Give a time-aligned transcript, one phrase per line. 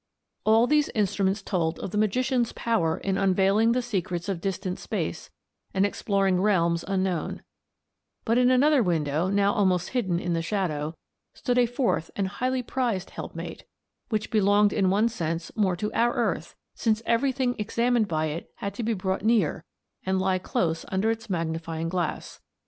[0.47, 5.29] All these instruments told of the magician's power in unveiling the secrets of distant space
[5.75, 7.43] and exploring realms unknown,
[8.25, 10.95] but in another window, now almost hidden in the shadow,
[11.35, 13.63] stood a fourth and highly prized helpmate,
[14.09, 18.73] which belonged in one sense more to our earth, since everything examined by it had
[18.73, 19.63] to be brought near,
[20.03, 22.39] and lie close under its magnifying glass.